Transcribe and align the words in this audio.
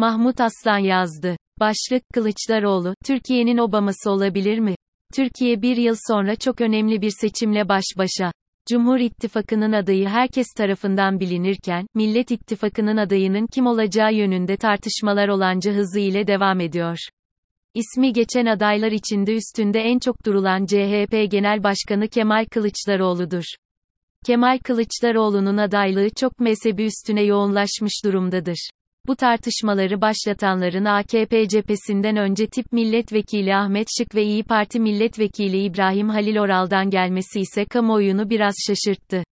Mahmut 0.00 0.40
Aslan 0.40 0.78
yazdı. 0.78 1.36
Başlık, 1.58 2.02
Kılıçdaroğlu, 2.14 2.94
Türkiye'nin 3.04 3.58
Obama'sı 3.58 4.10
olabilir 4.10 4.58
mi? 4.58 4.74
Türkiye 5.14 5.62
bir 5.62 5.76
yıl 5.76 5.96
sonra 6.08 6.36
çok 6.36 6.60
önemli 6.60 7.02
bir 7.02 7.10
seçimle 7.20 7.68
baş 7.68 7.84
başa. 7.98 8.32
Cumhur 8.68 8.98
İttifakı'nın 8.98 9.72
adayı 9.72 10.08
herkes 10.08 10.46
tarafından 10.56 11.20
bilinirken, 11.20 11.86
Millet 11.94 12.30
İttifakı'nın 12.30 12.96
adayının 12.96 13.46
kim 13.54 13.66
olacağı 13.66 14.14
yönünde 14.14 14.56
tartışmalar 14.56 15.28
olanca 15.28 15.72
hızı 15.72 16.00
ile 16.00 16.26
devam 16.26 16.60
ediyor. 16.60 16.98
İsmi 17.74 18.12
geçen 18.12 18.46
adaylar 18.46 18.92
içinde 18.92 19.34
üstünde 19.34 19.80
en 19.80 19.98
çok 19.98 20.26
durulan 20.26 20.66
CHP 20.66 21.30
Genel 21.30 21.62
Başkanı 21.62 22.08
Kemal 22.08 22.44
Kılıçdaroğlu'dur. 22.50 23.44
Kemal 24.26 24.58
Kılıçdaroğlu'nun 24.58 25.56
adaylığı 25.56 26.08
çok 26.20 26.40
mezhebi 26.40 26.84
üstüne 26.84 27.22
yoğunlaşmış 27.22 28.04
durumdadır. 28.04 28.70
Bu 29.10 29.16
tartışmaları 29.16 30.00
başlatanların 30.00 30.84
AKP 30.84 31.48
cephesinden 31.48 32.16
önce 32.16 32.46
tip 32.46 32.72
milletvekili 32.72 33.54
Ahmet 33.54 33.86
Şık 33.98 34.14
ve 34.14 34.22
İyi 34.22 34.42
Parti 34.42 34.80
milletvekili 34.80 35.62
İbrahim 35.62 36.08
Halil 36.08 36.38
Oral'dan 36.38 36.90
gelmesi 36.90 37.40
ise 37.40 37.64
kamuoyunu 37.64 38.30
biraz 38.30 38.54
şaşırttı. 38.66 39.24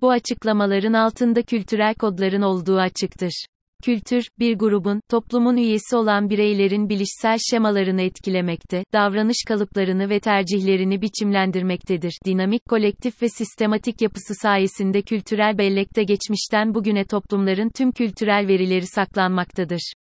Bu 0.00 0.10
açıklamaların 0.10 0.92
altında 0.92 1.42
kültürel 1.42 1.94
kodların 1.94 2.42
olduğu 2.42 2.78
açıktır. 2.78 3.46
Kültür, 3.84 4.24
bir 4.38 4.58
grubun, 4.58 5.00
toplumun 5.10 5.56
üyesi 5.56 5.96
olan 5.96 6.30
bireylerin 6.30 6.88
bilişsel 6.88 7.38
şemalarını 7.50 8.02
etkilemekte, 8.02 8.84
davranış 8.92 9.36
kalıplarını 9.48 10.10
ve 10.10 10.20
tercihlerini 10.20 11.02
biçimlendirmektedir. 11.02 12.18
Dinamik, 12.24 12.64
kolektif 12.64 13.22
ve 13.22 13.28
sistematik 13.28 14.02
yapısı 14.02 14.34
sayesinde 14.42 15.02
kültürel 15.02 15.58
bellekte 15.58 16.02
geçmişten 16.02 16.74
bugüne 16.74 17.04
toplumların 17.04 17.70
tüm 17.76 17.92
kültürel 17.92 18.48
verileri 18.48 18.86
saklanmaktadır. 18.86 19.92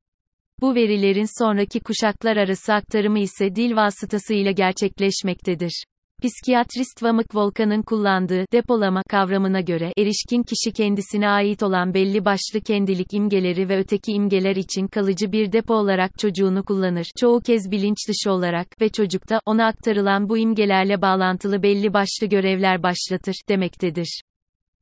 Bu 0.62 0.76
verilerin 0.76 1.40
sonraki 1.44 1.80
kuşaklar 1.80 2.38
arası 2.38 2.74
aktarımı 2.74 3.20
ise 3.20 3.56
dil 3.56 3.76
vasıtasıyla 3.76 4.52
gerçekleşmektedir. 4.52 5.84
Psikiyatrist 6.24 7.04
Vamık 7.04 7.36
Volkan'ın 7.36 7.82
kullandığı 7.82 8.46
depolama 8.52 9.04
kavramına 9.10 9.62
göre 9.62 9.94
erişkin 9.98 10.44
kişi 10.44 10.74
kendisine 10.74 11.30
ait 11.30 11.64
olan 11.64 11.94
belli 11.94 12.26
başlı 12.26 12.62
kendilik 12.62 13.14
imgeleri 13.14 13.70
ve 13.70 13.78
öteki 13.78 14.12
imgeler 14.12 14.56
için 14.56 14.88
kalıcı 14.88 15.32
bir 15.32 15.52
depo 15.52 15.74
olarak 15.74 16.12
çocuğunu 16.20 16.64
kullanır. 16.64 17.08
Çoğu 17.20 17.40
kez 17.40 17.72
bilinç 17.72 17.98
dışı 18.10 18.32
olarak 18.32 18.82
ve 18.82 18.90
çocukta 18.90 19.42
ona 19.46 19.66
aktarılan 19.66 20.30
bu 20.30 20.38
imgelerle 20.38 21.02
bağlantılı 21.02 21.64
belli 21.64 21.94
başlı 21.94 22.28
görevler 22.28 22.84
başlatır 22.84 23.36
demektedir. 23.50 24.22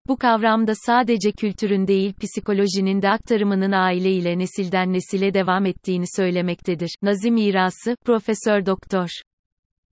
Bu 0.07 0.17
kavramda 0.17 0.73
sadece 0.75 1.31
kültürün 1.31 1.87
değil 1.87 2.13
psikolojinin 2.13 3.01
de 3.01 3.09
aktarımının 3.09 3.71
aile 3.71 4.11
ile 4.11 4.39
nesilden 4.39 4.93
nesile 4.93 5.33
devam 5.33 5.65
ettiğini 5.65 6.05
söylemektedir. 6.15 6.95
Nazi 7.01 7.31
mirası, 7.31 7.97
Profesör 8.05 8.65
Doktor 8.65 9.09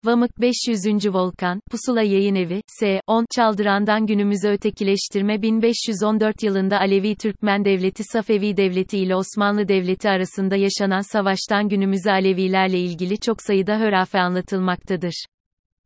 Vamık 0.06 0.42
500. 0.42 1.14
Volkan, 1.14 1.60
Pusula 1.72 2.02
Yayın 2.02 2.36
Evi, 2.36 2.62
S. 2.68 3.02
10, 3.08 3.26
Çaldıran'dan 3.36 4.06
günümüze 4.06 4.50
ötekileştirme 4.50 5.42
1514 5.42 6.44
yılında 6.44 6.80
Alevi 6.80 7.16
Türkmen 7.16 7.66
Devleti 7.66 8.04
Safevi 8.04 8.58
Devleti 8.58 8.98
ile 8.98 9.16
Osmanlı 9.16 9.68
Devleti 9.68 10.10
arasında 10.10 10.56
yaşanan 10.56 11.02
savaştan 11.12 11.70
günümüze 11.70 12.12
Alevilerle 12.12 12.80
ilgili 12.80 13.20
çok 13.20 13.42
sayıda 13.42 13.80
hörafe 13.80 14.20
anlatılmaktadır. 14.20 15.26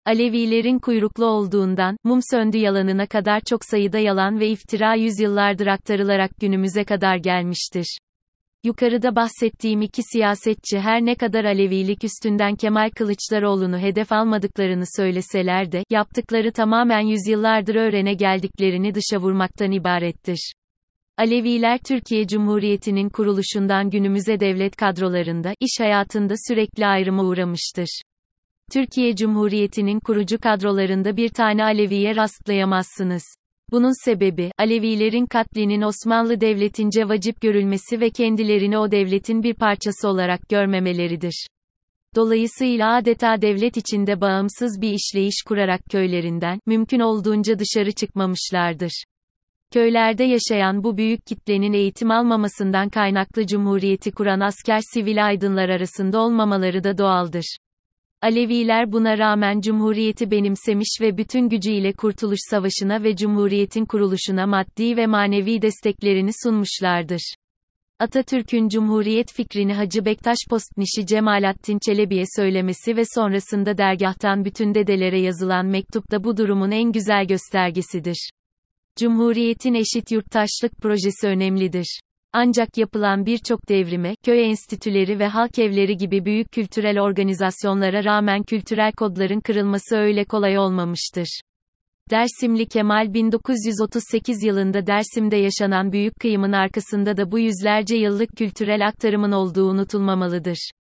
Alevilerin 0.05 0.79
kuyruklu 0.79 1.25
olduğundan, 1.25 1.97
mum 2.03 2.19
söndü 2.31 2.57
yalanına 2.57 3.07
kadar 3.07 3.39
çok 3.39 3.65
sayıda 3.65 3.97
yalan 3.99 4.39
ve 4.39 4.49
iftira 4.49 4.95
yüzyıllardır 4.95 5.67
aktarılarak 5.67 6.31
günümüze 6.39 6.83
kadar 6.83 7.15
gelmiştir. 7.15 7.97
Yukarıda 8.63 9.16
bahsettiğim 9.16 9.81
iki 9.81 10.02
siyasetçi 10.03 10.80
her 10.80 11.05
ne 11.05 11.16
kadar 11.16 11.45
Alevilik 11.45 12.03
üstünden 12.03 12.55
Kemal 12.55 12.89
Kılıçdaroğlu'nu 12.89 13.80
hedef 13.80 14.11
almadıklarını 14.11 14.83
söyleseler 14.97 15.72
de, 15.72 15.83
yaptıkları 15.89 16.52
tamamen 16.52 16.99
yüzyıllardır 16.99 17.76
öğrene 17.76 18.14
geldiklerini 18.14 18.95
dışa 18.95 19.17
vurmaktan 19.17 19.71
ibarettir. 19.71 20.54
Aleviler 21.17 21.77
Türkiye 21.77 22.27
Cumhuriyeti'nin 22.27 23.09
kuruluşundan 23.09 23.89
günümüze 23.89 24.39
devlet 24.39 24.76
kadrolarında, 24.76 25.54
iş 25.60 25.80
hayatında 25.80 26.33
sürekli 26.48 26.86
ayrıma 26.86 27.23
uğramıştır. 27.23 28.02
Türkiye 28.73 29.15
Cumhuriyeti'nin 29.15 29.99
kurucu 29.99 30.39
kadrolarında 30.39 31.17
bir 31.17 31.30
tane 31.30 31.64
Aleviye 31.64 32.15
rastlayamazsınız. 32.15 33.23
Bunun 33.72 34.05
sebebi, 34.05 34.52
Alevilerin 34.58 35.26
katlinin 35.26 35.82
Osmanlı 35.82 36.42
Devleti'nce 36.42 37.10
vacip 37.10 37.42
görülmesi 37.42 38.00
ve 38.00 38.10
kendilerini 38.10 38.78
o 38.78 38.92
devletin 38.92 39.44
bir 39.44 39.54
parçası 39.54 40.10
olarak 40.10 40.50
görmemeleridir. 40.50 41.48
Dolayısıyla 42.16 42.95
adeta 42.95 43.42
devlet 43.42 43.78
içinde 43.78 44.22
bağımsız 44.22 44.82
bir 44.82 44.94
işleyiş 44.94 45.44
kurarak 45.48 45.82
köylerinden, 45.92 46.60
mümkün 46.66 47.00
olduğunca 47.00 47.60
dışarı 47.60 47.92
çıkmamışlardır. 47.92 49.04
Köylerde 49.72 50.23
yaşayan 50.23 50.84
bu 50.84 50.98
büyük 50.98 51.26
kitlenin 51.26 51.73
eğitim 51.73 52.11
almamasından 52.11 52.89
kaynaklı 52.89 53.48
cumhuriyeti 53.48 54.11
kuran 54.11 54.39
asker 54.39 54.80
sivil 54.94 55.26
aydınlar 55.26 55.70
arasında 55.70 56.20
olmamaları 56.20 56.84
da 56.84 56.98
doğaldır. 56.98 57.58
Aleviler 58.22 58.92
buna 58.92 59.17
rağmen 59.17 59.61
Cumhuriyeti 59.61 60.32
benimsemiş 60.32 60.98
ve 61.02 61.17
bütün 61.17 61.50
gücüyle 61.50 61.94
Kurtuluş 61.94 62.39
Savaşı'na 62.50 63.04
ve 63.04 63.16
Cumhuriyet'in 63.16 63.86
kuruluşuna 63.86 64.48
maddi 64.48 64.98
ve 64.98 65.08
manevi 65.08 65.61
desteklerini 65.61 66.32
sunmuşlardır. 66.44 67.36
Atatürk'ün 68.00 68.70
Cumhuriyet 68.70 69.33
fikrini 69.33 69.73
Hacı 69.73 70.05
Bektaş 70.05 70.38
Postnişi 70.50 71.05
Cemalettin 71.05 71.80
Çelebi'ye 71.86 72.23
söylemesi 72.36 72.98
ve 72.98 73.04
sonrasında 73.16 73.78
dergahtan 73.78 74.45
bütün 74.45 74.73
dedelere 74.73 75.20
yazılan 75.20 75.66
mektupta 75.66 76.23
bu 76.23 76.38
durumun 76.38 76.72
en 76.72 76.92
güzel 76.92 77.28
göstergesidir. 77.28 78.30
Cumhuriyetin 78.99 79.73
eşit 79.73 80.11
yurttaşlık 80.11 80.78
projesi 80.82 81.28
önemlidir. 81.28 81.99
Ancak 82.39 82.77
yapılan 82.77 83.25
birçok 83.25 83.70
devrime, 83.70 84.15
köy 84.25 84.49
enstitüleri 84.49 85.20
ve 85.20 85.27
halk 85.27 85.59
evleri 85.59 85.98
gibi 85.98 86.25
büyük 86.25 86.52
kültürel 86.52 86.99
organizasyonlara 86.99 88.03
rağmen 88.03 88.43
kültürel 88.43 88.92
kodların 88.92 89.39
kırılması 89.39 89.95
öyle 89.95 90.25
kolay 90.25 90.58
olmamıştır. 90.58 91.42
Dersimli 92.09 92.65
Kemal 92.65 93.14
1938 93.14 94.43
yılında 94.43 94.87
Dersim'de 94.87 95.36
yaşanan 95.36 95.92
büyük 95.92 96.15
kıyımın 96.15 96.52
arkasında 96.52 97.17
da 97.17 97.31
bu 97.31 97.39
yüzlerce 97.39 97.95
yıllık 97.95 98.30
kültürel 98.37 98.87
aktarımın 98.87 99.31
olduğu 99.31 99.69
unutulmamalıdır. 99.69 100.71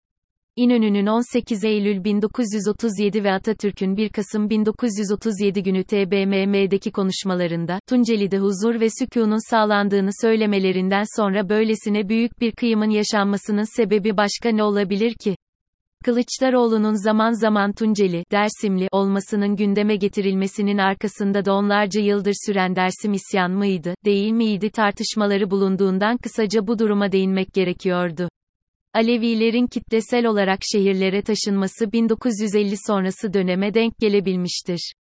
İnönü'nün 0.57 1.05
18 1.05 1.63
Eylül 1.63 2.03
1937 2.03 3.23
ve 3.23 3.31
Atatürk'ün 3.31 3.97
1 3.97 4.09
Kasım 4.09 4.49
1937 4.49 5.63
günü 5.63 5.83
TBMM'deki 5.83 6.91
konuşmalarında, 6.91 7.79
Tunceli'de 7.89 8.37
huzur 8.37 8.79
ve 8.79 8.87
sükunun 8.99 9.49
sağlandığını 9.51 10.09
söylemelerinden 10.21 11.03
sonra 11.17 11.49
böylesine 11.49 12.09
büyük 12.09 12.41
bir 12.41 12.51
kıyımın 12.51 12.89
yaşanmasının 12.89 13.75
sebebi 13.75 14.17
başka 14.17 14.49
ne 14.49 14.63
olabilir 14.63 15.13
ki? 15.13 15.35
Kılıçdaroğlu'nun 16.05 17.03
zaman 17.03 17.31
zaman 17.31 17.73
Tunceli, 17.73 18.23
Dersimli 18.31 18.87
olmasının 18.91 19.55
gündeme 19.55 19.95
getirilmesinin 19.95 20.77
arkasında 20.77 21.45
da 21.45 21.53
onlarca 21.53 22.01
yıldır 22.01 22.33
süren 22.45 22.75
Dersim 22.75 23.13
isyan 23.13 23.51
mıydı, 23.51 23.93
değil 24.05 24.31
miydi 24.31 24.69
tartışmaları 24.69 25.51
bulunduğundan 25.51 26.17
kısaca 26.17 26.67
bu 26.67 26.79
duruma 26.79 27.11
değinmek 27.11 27.53
gerekiyordu. 27.53 28.29
Alevilerin 28.97 29.67
kitlesel 29.67 30.25
olarak 30.25 30.59
şehirlere 30.71 31.21
taşınması 31.21 31.91
1950 31.91 32.75
sonrası 32.87 33.33
döneme 33.33 33.73
denk 33.73 33.99
gelebilmiştir. 33.99 34.93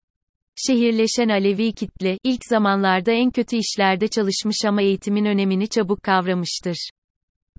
Şehirleşen 0.66 1.28
Alevi 1.28 1.72
kitle, 1.72 2.18
ilk 2.24 2.40
zamanlarda 2.44 3.12
en 3.12 3.30
kötü 3.30 3.56
işlerde 3.56 4.08
çalışmış 4.08 4.56
ama 4.66 4.82
eğitimin 4.82 5.24
önemini 5.24 5.68
çabuk 5.68 6.02
kavramıştır. 6.02 6.90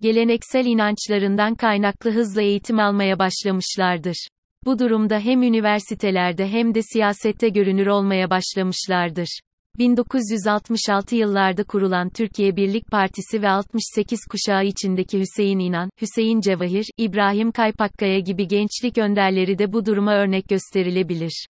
Geleneksel 0.00 0.66
inançlarından 0.66 1.54
kaynaklı 1.54 2.10
hızla 2.10 2.42
eğitim 2.42 2.78
almaya 2.78 3.18
başlamışlardır. 3.18 4.28
Bu 4.64 4.78
durumda 4.78 5.20
hem 5.20 5.42
üniversitelerde 5.42 6.48
hem 6.48 6.74
de 6.74 6.82
siyasette 6.82 7.48
görünür 7.48 7.86
olmaya 7.86 8.30
başlamışlardır. 8.30 9.40
1966 9.78 11.16
yıllarda 11.16 11.64
kurulan 11.64 12.10
Türkiye 12.10 12.56
Birlik 12.56 12.90
Partisi 12.90 13.42
ve 13.42 13.48
68 13.48 14.20
kuşağı 14.30 14.64
içindeki 14.64 15.20
Hüseyin 15.20 15.58
İnan, 15.58 15.90
Hüseyin 16.02 16.40
Cevahir, 16.40 16.86
İbrahim 16.96 17.52
Kaypakkaya 17.52 18.18
gibi 18.18 18.48
gençlik 18.48 18.98
önderleri 18.98 19.58
de 19.58 19.72
bu 19.72 19.86
duruma 19.86 20.14
örnek 20.14 20.48
gösterilebilir. 20.48 21.46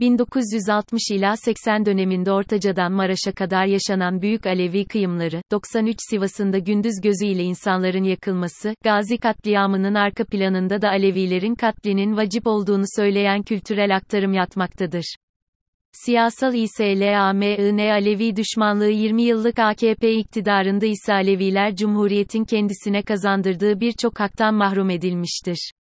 1960 0.00 1.02
ila 1.10 1.36
80 1.36 1.86
döneminde 1.86 2.32
Ortaca'dan 2.32 2.92
Maraş'a 2.92 3.32
kadar 3.32 3.66
yaşanan 3.66 4.22
büyük 4.22 4.46
Alevi 4.46 4.84
kıyımları, 4.84 5.42
93 5.50 5.96
Sivas'ında 6.10 6.58
gündüz 6.58 7.00
gözüyle 7.02 7.42
insanların 7.42 8.04
yakılması, 8.04 8.74
Gazi 8.84 9.18
katliamının 9.18 9.94
arka 9.94 10.24
planında 10.24 10.82
da 10.82 10.88
Alevilerin 10.88 11.54
katlinin 11.54 12.16
vacip 12.16 12.46
olduğunu 12.46 12.84
söyleyen 12.96 13.42
kültürel 13.42 13.96
aktarım 13.96 14.32
yatmaktadır. 14.32 15.14
Siyasal 15.92 16.54
İSLAMIN 16.54 17.78
Alevi 17.78 18.36
düşmanlığı 18.36 18.90
20 18.90 19.22
yıllık 19.22 19.58
AKP 19.58 20.12
iktidarında 20.12 20.86
ise 20.86 21.12
Aleviler 21.12 21.76
Cumhuriyet'in 21.76 22.44
kendisine 22.44 23.02
kazandırdığı 23.02 23.80
birçok 23.80 24.20
haktan 24.20 24.54
mahrum 24.54 24.90
edilmiştir. 24.90 25.72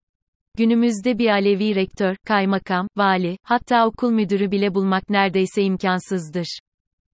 Günümüzde 0.56 1.18
bir 1.18 1.28
Alevi 1.28 1.74
rektör, 1.74 2.16
kaymakam, 2.26 2.88
vali, 2.96 3.36
hatta 3.42 3.86
okul 3.86 4.10
müdürü 4.10 4.50
bile 4.50 4.74
bulmak 4.74 5.10
neredeyse 5.10 5.62
imkansızdır. 5.62 6.58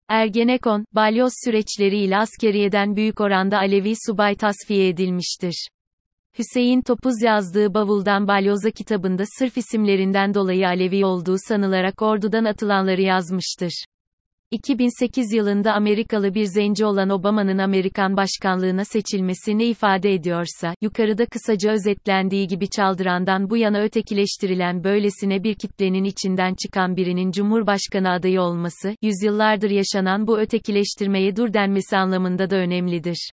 Ergenekon, 0.09 0.85
balyoz 0.93 1.33
süreçleriyle 1.45 2.17
askeriyeden 2.17 2.97
büyük 2.97 3.21
oranda 3.21 3.59
Alevi 3.59 3.95
subay 4.07 4.37
tasfiye 4.37 4.89
edilmiştir. 4.89 5.69
Hüseyin 6.39 6.81
Topuz 6.83 7.23
yazdığı 7.23 7.75
Bavuldan 7.75 8.29
Balyoza 8.29 8.71
kitabında 8.71 9.25
sırf 9.39 9.57
isimlerinden 9.59 10.35
dolayı 10.35 10.67
Alevi 10.67 11.05
olduğu 11.05 11.37
sanılarak 11.49 12.03
ordudan 12.03 12.45
atılanları 12.45 13.03
yazmıştır. 13.03 13.85
2008 14.51 15.33
yılında 15.33 15.73
Amerikalı 15.73 16.35
bir 16.35 16.45
zenci 16.45 16.85
olan 16.85 17.11
Obama'nın 17.11 17.59
Amerikan 17.59 18.17
başkanlığına 18.17 18.85
seçilmesi 18.85 19.59
ne 19.59 19.67
ifade 19.67 20.15
ediyorsa, 20.15 20.75
yukarıda 20.81 21.27
kısaca 21.27 21.71
özetlendiği 21.71 22.47
gibi 22.47 22.69
çaldırandan 22.69 23.51
bu 23.51 23.57
yana 23.57 23.81
ötekileştirilen 23.81 24.85
böylesine 24.85 25.43
bir 25.43 25.55
kitlenin 25.55 26.05
içinden 26.05 26.55
çıkan 26.55 26.97
birinin 26.97 27.33
Cumhurbaşkanı 27.33 28.11
adayı 28.11 28.41
olması, 28.41 28.95
yüzyıllardır 29.03 29.71
yaşanan 29.71 30.27
bu 30.27 30.41
ötekileştirmeye 30.41 31.37
dur 31.37 31.53
denmesi 31.53 31.97
anlamında 31.97 32.51
da 32.51 32.57
önemlidir. 32.57 33.31